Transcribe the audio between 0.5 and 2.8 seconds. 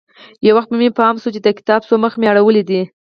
وخت به مې پام سو چې د کتاب څو مخه مې اړولي